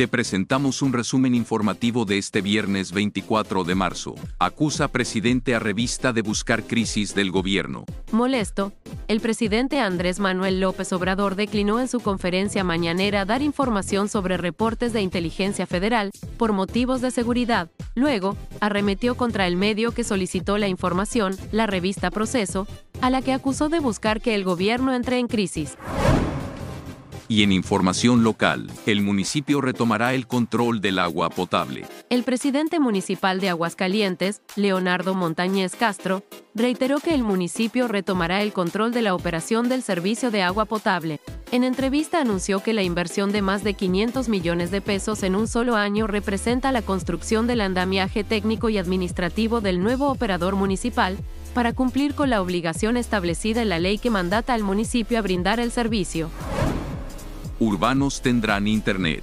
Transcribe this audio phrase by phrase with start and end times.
[0.00, 4.14] Te presentamos un resumen informativo de este viernes 24 de marzo.
[4.38, 7.84] Acusa presidente a revista de buscar crisis del gobierno.
[8.10, 8.72] Molesto,
[9.08, 14.94] el presidente Andrés Manuel López Obrador declinó en su conferencia mañanera dar información sobre reportes
[14.94, 17.68] de inteligencia federal por motivos de seguridad.
[17.94, 22.66] Luego, arremetió contra el medio que solicitó la información, la revista Proceso,
[23.02, 25.76] a la que acusó de buscar que el gobierno entre en crisis.
[27.30, 31.86] Y en información local, el municipio retomará el control del agua potable.
[32.08, 36.24] El presidente municipal de Aguascalientes, Leonardo Montañez Castro,
[36.56, 41.20] reiteró que el municipio retomará el control de la operación del servicio de agua potable.
[41.52, 45.46] En entrevista anunció que la inversión de más de 500 millones de pesos en un
[45.46, 51.16] solo año representa la construcción del andamiaje técnico y administrativo del nuevo operador municipal,
[51.54, 55.60] para cumplir con la obligación establecida en la ley que mandata al municipio a brindar
[55.60, 56.28] el servicio
[57.60, 59.22] urbanos tendrán Internet.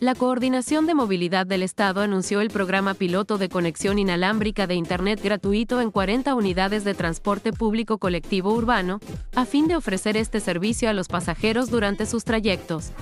[0.00, 5.20] La Coordinación de Movilidad del Estado anunció el programa piloto de conexión inalámbrica de Internet
[5.22, 8.98] gratuito en 40 unidades de transporte público colectivo urbano,
[9.34, 12.92] a fin de ofrecer este servicio a los pasajeros durante sus trayectos.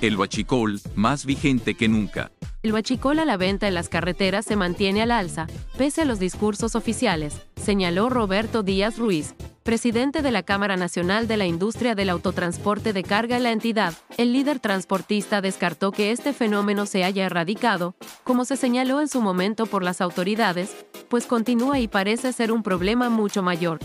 [0.00, 2.32] El huachicol, más vigente que nunca.
[2.62, 5.46] El huachicol a la venta en las carreteras se mantiene al alza,
[5.78, 9.34] pese a los discursos oficiales, señaló Roberto Díaz Ruiz,
[9.64, 13.94] presidente de la Cámara Nacional de la Industria del Autotransporte de Carga en la entidad,
[14.18, 19.22] el líder transportista descartó que este fenómeno se haya erradicado, como se señaló en su
[19.22, 20.76] momento por las autoridades,
[21.08, 23.78] pues continúa y parece ser un problema mucho mayor.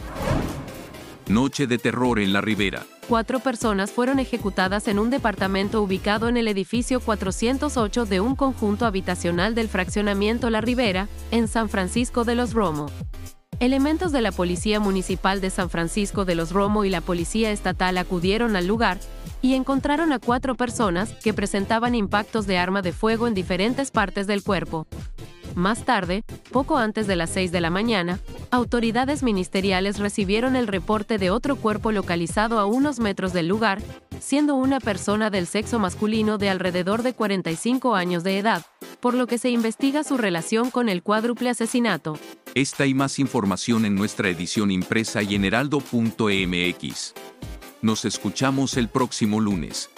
[1.30, 2.86] Noche de terror en la Ribera.
[3.08, 8.86] Cuatro personas fueron ejecutadas en un departamento ubicado en el edificio 408 de un conjunto
[8.86, 12.88] habitacional del fraccionamiento La Ribera, en San Francisco de los Romo.
[13.59, 17.97] Elementos de la Policía Municipal de San Francisco de los Romo y la Policía Estatal
[17.97, 18.99] acudieron al lugar
[19.41, 24.27] y encontraron a cuatro personas que presentaban impactos de arma de fuego en diferentes partes
[24.27, 24.87] del cuerpo.
[25.55, 31.17] Más tarde, poco antes de las 6 de la mañana, autoridades ministeriales recibieron el reporte
[31.17, 33.81] de otro cuerpo localizado a unos metros del lugar,
[34.21, 38.65] siendo una persona del sexo masculino de alrededor de 45 años de edad,
[39.02, 42.17] por lo que se investiga su relación con el cuádruple asesinato.
[42.59, 47.14] Esta y más información en nuestra edición impresa y en heraldo.mx.
[47.81, 49.89] Nos escuchamos el próximo lunes.